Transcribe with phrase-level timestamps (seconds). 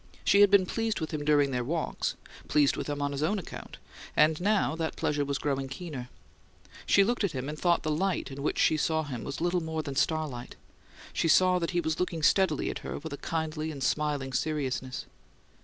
[0.23, 2.03] She had been pleased with him during their walk;
[2.47, 3.77] pleased with him on his own account;
[4.17, 6.09] and now that pleasure was growing keener.
[6.87, 9.61] She looked at him, and though the light in which she saw him was little
[9.61, 10.55] more than starlight,
[11.13, 15.05] she saw that he was looking steadily at her with a kindly and smiling seriousness.